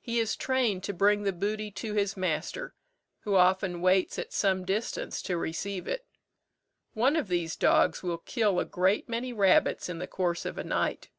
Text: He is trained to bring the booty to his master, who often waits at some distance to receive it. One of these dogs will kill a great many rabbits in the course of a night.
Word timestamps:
He 0.00 0.18
is 0.18 0.34
trained 0.34 0.82
to 0.84 0.94
bring 0.94 1.24
the 1.24 1.30
booty 1.30 1.70
to 1.72 1.92
his 1.92 2.16
master, 2.16 2.74
who 3.24 3.34
often 3.34 3.82
waits 3.82 4.18
at 4.18 4.32
some 4.32 4.64
distance 4.64 5.20
to 5.20 5.36
receive 5.36 5.86
it. 5.86 6.06
One 6.94 7.16
of 7.16 7.28
these 7.28 7.54
dogs 7.54 8.02
will 8.02 8.16
kill 8.16 8.60
a 8.60 8.64
great 8.64 9.10
many 9.10 9.30
rabbits 9.34 9.90
in 9.90 9.98
the 9.98 10.06
course 10.06 10.46
of 10.46 10.56
a 10.56 10.64
night. 10.64 11.10